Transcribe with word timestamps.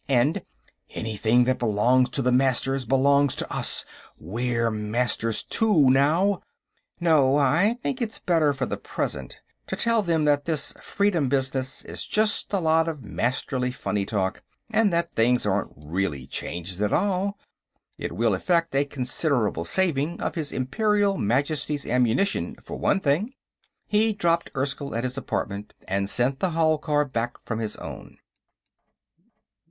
And: 0.09 0.43
Anything 0.89 1.43
that 1.43 1.59
belongs 1.59 2.09
to 2.09 2.23
the 2.23 2.31
Masters 2.31 2.85
belongs 2.85 3.35
to 3.35 3.53
us; 3.55 3.85
we're 4.17 4.71
Masters 4.71 5.43
too, 5.43 5.91
now. 5.91 6.41
No, 6.99 7.37
I 7.37 7.77
think 7.83 8.01
it's 8.01 8.17
better, 8.17 8.51
for 8.51 8.65
the 8.65 8.77
present, 8.77 9.37
to 9.67 9.75
tell 9.75 10.01
them 10.01 10.25
that 10.25 10.45
this 10.45 10.73
freedom 10.81 11.29
business 11.29 11.85
is 11.85 12.07
just 12.07 12.51
a 12.51 12.57
lot 12.59 12.87
of 12.87 13.05
Masterly 13.05 13.69
funny 13.69 14.03
talk, 14.03 14.41
and 14.71 14.91
that 14.91 15.13
things 15.13 15.45
aren't 15.45 15.71
really 15.75 16.17
being 16.21 16.29
changed 16.29 16.81
at 16.81 16.93
all. 16.93 17.37
It 17.99 18.11
will 18.11 18.33
effect 18.33 18.73
a 18.75 18.85
considerable 18.85 19.65
saving 19.65 20.19
of 20.19 20.33
his 20.33 20.51
Imperial 20.51 21.15
Majesty's 21.19 21.85
ammunition, 21.85 22.55
for 22.55 22.75
one 22.79 23.01
thing." 23.01 23.35
He 23.85 24.13
dropped 24.13 24.49
Erskyll 24.55 24.95
at 24.95 25.03
his 25.03 25.15
apartment 25.19 25.75
and 25.87 26.09
sent 26.09 26.39
the 26.39 26.49
hall 26.57 26.79
car 26.79 27.05
back 27.05 27.37
from 27.45 27.59
his 27.59 27.75
own. 27.75 28.17